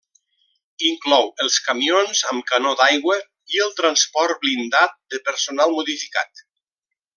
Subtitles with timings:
[0.85, 3.19] Inclou els camions amb canó d'aigua
[3.57, 6.47] i el transport blindat de personal modificat.